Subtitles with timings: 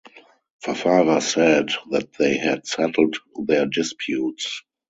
[0.65, 4.63] Fafara said that they had settled their disputes.